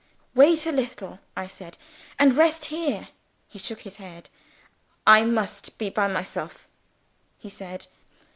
"Wait 0.33 0.65
a 0.65 0.71
little," 0.71 1.19
I 1.37 1.45
said, 1.45 1.77
"and 2.17 2.33
rest 2.35 2.65
here." 2.73 3.09
He 3.47 3.59
shook 3.59 3.81
his 3.81 3.97
head. 3.97 4.29
"I 5.05 5.21
must 5.21 5.77
be 5.77 5.91
by 5.91 6.07
myself," 6.07 6.67
he 7.37 7.51
said. 7.51 7.85